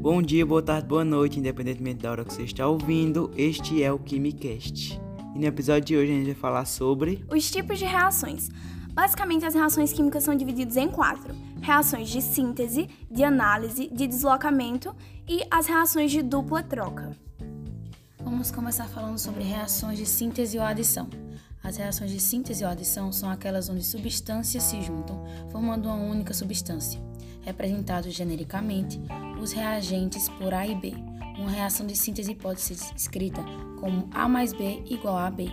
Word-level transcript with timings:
Bom 0.00 0.22
dia, 0.22 0.46
boa 0.46 0.62
tarde, 0.62 0.88
boa 0.88 1.04
noite, 1.04 1.38
independentemente 1.38 2.00
da 2.00 2.10
hora 2.10 2.24
que 2.24 2.32
você 2.32 2.44
está 2.44 2.66
ouvindo, 2.66 3.30
este 3.36 3.82
é 3.82 3.92
o 3.92 3.98
Quimicast. 3.98 4.98
E 5.34 5.38
no 5.38 5.44
episódio 5.44 5.84
de 5.84 5.96
hoje 5.98 6.10
a 6.10 6.14
gente 6.14 6.24
vai 6.24 6.34
falar 6.34 6.64
sobre 6.64 7.22
os 7.30 7.50
tipos 7.50 7.78
de 7.78 7.84
reações. 7.84 8.48
Basicamente, 8.94 9.44
as 9.44 9.52
reações 9.52 9.92
químicas 9.92 10.24
são 10.24 10.34
divididas 10.34 10.78
em 10.78 10.88
quatro: 10.88 11.34
reações 11.60 12.08
de 12.08 12.22
síntese, 12.22 12.88
de 13.10 13.22
análise, 13.22 13.88
de 13.88 14.06
deslocamento 14.06 14.96
e 15.28 15.42
as 15.50 15.66
reações 15.66 16.10
de 16.10 16.22
dupla 16.22 16.62
troca. 16.62 17.14
Vamos 18.24 18.50
começar 18.50 18.88
falando 18.88 19.18
sobre 19.18 19.44
reações 19.44 19.98
de 19.98 20.06
síntese 20.06 20.56
ou 20.56 20.64
adição. 20.64 21.10
As 21.62 21.76
reações 21.76 22.10
de 22.10 22.20
síntese 22.20 22.64
ou 22.64 22.70
adição 22.70 23.12
são 23.12 23.28
aquelas 23.28 23.68
onde 23.68 23.84
substâncias 23.84 24.62
se 24.62 24.80
juntam, 24.80 25.22
formando 25.50 25.90
uma 25.90 25.96
única 25.96 26.32
substância, 26.32 26.98
representados 27.42 28.14
genericamente 28.14 28.98
os 29.40 29.52
reagentes 29.52 30.28
por 30.28 30.52
A 30.52 30.66
e 30.66 30.74
B. 30.74 30.94
Uma 31.38 31.50
reação 31.50 31.86
de 31.86 31.96
síntese 31.96 32.34
pode 32.34 32.60
ser 32.60 32.76
escrita 32.94 33.42
como 33.80 34.08
A 34.12 34.28
mais 34.28 34.52
B 34.52 34.82
igual 34.86 35.16
a 35.16 35.30
B. 35.30 35.50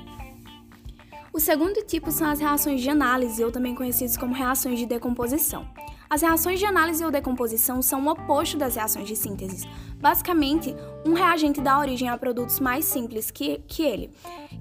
O 1.32 1.40
segundo 1.40 1.82
tipo 1.86 2.12
são 2.12 2.28
as 2.30 2.40
reações 2.40 2.82
de 2.82 2.90
análise, 2.90 3.44
ou 3.44 3.52
também 3.52 3.76
conhecidas 3.76 4.18
como 4.18 4.34
reações 4.34 4.80
de 4.80 4.86
decomposição. 4.86 5.68
As 6.10 6.22
reações 6.22 6.58
de 6.58 6.66
análise 6.66 7.04
ou 7.04 7.12
decomposição 7.12 7.82
são 7.82 8.06
o 8.06 8.10
oposto 8.10 8.58
das 8.58 8.76
reações 8.76 9.08
de 9.08 9.16
síntese. 9.16 9.68
Basicamente, 10.00 10.76
um 11.06 11.14
reagente 11.14 11.62
dá 11.62 11.78
origem 11.78 12.10
a 12.10 12.18
produtos 12.18 12.60
mais 12.60 12.86
simples 12.86 13.30
que, 13.30 13.62
que 13.68 13.84
ele. 13.84 14.12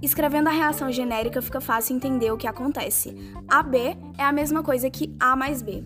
Escrevendo 0.02 0.48
a 0.48 0.52
reação 0.52 0.90
genérica 0.92 1.40
fica 1.40 1.60
fácil 1.60 1.96
entender 1.96 2.30
o 2.30 2.36
que 2.36 2.46
acontece. 2.46 3.16
AB 3.48 3.96
é 4.18 4.22
a 4.22 4.32
mesma 4.32 4.62
coisa 4.62 4.90
que 4.90 5.14
A 5.18 5.34
mais 5.34 5.62
B. 5.62 5.84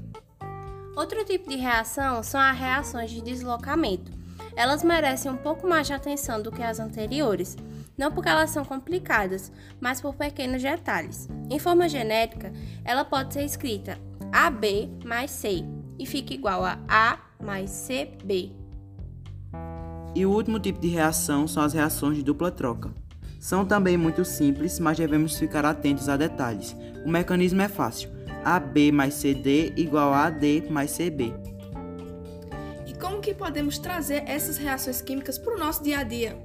Outro 1.00 1.24
tipo 1.24 1.48
de 1.48 1.56
reação 1.56 2.22
são 2.22 2.38
as 2.38 2.58
reações 2.58 3.10
de 3.10 3.22
deslocamento. 3.22 4.12
Elas 4.54 4.84
merecem 4.84 5.30
um 5.30 5.36
pouco 5.38 5.66
mais 5.66 5.86
de 5.86 5.94
atenção 5.94 6.42
do 6.42 6.52
que 6.52 6.62
as 6.62 6.78
anteriores, 6.78 7.56
não 7.96 8.12
porque 8.12 8.28
elas 8.28 8.50
são 8.50 8.66
complicadas, 8.66 9.50
mas 9.80 9.98
por 9.98 10.14
pequenos 10.14 10.62
detalhes. 10.62 11.26
Em 11.48 11.58
forma 11.58 11.88
genérica, 11.88 12.52
ela 12.84 13.02
pode 13.02 13.32
ser 13.32 13.44
escrita 13.44 13.98
AB 14.30 14.90
mais 15.02 15.30
C 15.30 15.64
e 15.98 16.04
fica 16.04 16.34
igual 16.34 16.66
a 16.66 16.78
A 16.86 17.18
mais 17.42 17.88
CB. 17.88 18.52
E 20.14 20.26
o 20.26 20.30
último 20.30 20.60
tipo 20.60 20.80
de 20.80 20.88
reação 20.88 21.48
são 21.48 21.62
as 21.62 21.72
reações 21.72 22.18
de 22.18 22.22
dupla 22.22 22.50
troca. 22.50 22.92
São 23.40 23.64
também 23.64 23.96
muito 23.96 24.22
simples, 24.22 24.78
mas 24.78 24.98
devemos 24.98 25.38
ficar 25.38 25.64
atentos 25.64 26.10
a 26.10 26.16
detalhes. 26.18 26.76
O 27.06 27.08
mecanismo 27.08 27.62
é 27.62 27.68
fácil. 27.70 28.19
AB 28.44 28.92
mais 28.92 29.14
CD 29.14 29.72
igual 29.76 30.12
a 30.12 30.26
AD 30.26 30.64
mais 30.70 30.96
CB. 30.96 31.34
E 32.86 32.94
como 32.94 33.20
que 33.20 33.34
podemos 33.34 33.78
trazer 33.78 34.24
essas 34.26 34.56
reações 34.56 35.00
químicas 35.00 35.38
para 35.38 35.54
o 35.54 35.58
nosso 35.58 35.82
dia 35.82 35.98
a 35.98 36.02
dia? 36.02 36.36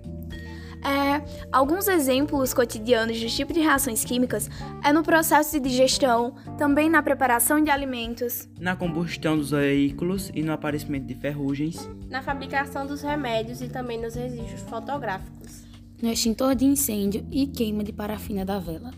É, 0.86 1.24
alguns 1.52 1.88
exemplos 1.88 2.54
cotidianos 2.54 3.18
de 3.18 3.28
tipo 3.28 3.52
de 3.52 3.60
reações 3.60 4.06
químicas 4.06 4.48
é 4.84 4.94
no 4.94 5.02
processo 5.02 5.54
de 5.54 5.68
digestão, 5.68 6.36
também 6.60 6.92
na 6.92 7.02
preparação 7.02 7.60
de 7.60 7.72
alimentos, 7.72 8.48
na 8.60 8.76
combustão 8.76 9.36
dos 9.36 9.50
veículos 9.50 10.30
e 10.36 10.44
no 10.44 10.54
aparecimento 10.54 11.08
de 11.08 11.16
ferrugens, 11.16 11.90
na 12.08 12.22
fabricação 12.22 12.86
dos 12.86 13.02
remédios 13.02 13.62
e 13.62 13.68
também 13.68 14.00
nos 14.00 14.14
registros 14.14 14.62
fotográficos, 14.62 15.64
no 16.00 16.12
extintor 16.12 16.54
de 16.54 16.66
incêndio 16.66 17.26
e 17.32 17.48
queima 17.48 17.84
de 17.84 17.92
parafina 17.92 18.46
da 18.46 18.60
vela. 18.60 18.92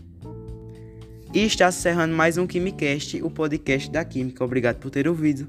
E 1.32 1.44
está 1.44 1.68
encerrando 1.68 2.14
mais 2.14 2.38
um 2.38 2.46
Quimicast, 2.46 3.22
o 3.22 3.30
podcast 3.30 3.90
da 3.90 4.02
Química. 4.02 4.42
Obrigado 4.42 4.76
por 4.76 4.90
ter 4.90 5.06
ouvido. 5.06 5.46